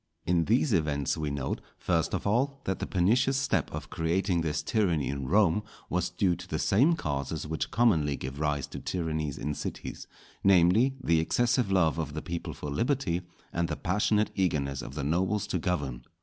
[0.25, 4.63] In these events we note, first of all, that the pernicious step of creating this
[4.63, 9.37] tyranny in Rome was due to the same causes which commonly give rise to tyrannies
[9.37, 10.07] in cities;
[10.43, 13.21] namely, the excessive love of the people for liberty,
[13.53, 16.03] and the passionate eagerness of the nobles to govern.